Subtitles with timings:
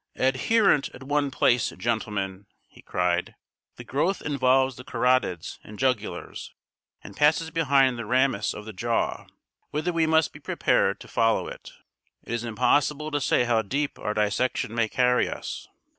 [0.15, 3.35] "Adherent at one place, gentlemen," he cried.
[3.75, 6.55] "The growth involves the carotids and jugulars,
[7.03, 9.27] and passes behind the ramus of the jaw,
[9.69, 11.69] whither we must be prepared to follow it.
[12.23, 15.67] It is impossible to say how deep our dissection may carry us.